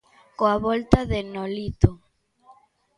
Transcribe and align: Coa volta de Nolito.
Coa 0.37 0.55
volta 0.65 0.99
de 1.11 1.19
Nolito. 1.33 1.91